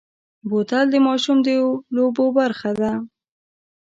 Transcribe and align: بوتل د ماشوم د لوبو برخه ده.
بوتل 0.49 0.85
د 0.91 0.95
ماشوم 1.07 1.37
د 1.45 1.47
لوبو 1.95 2.25
برخه 2.39 2.71
ده. 2.81 2.91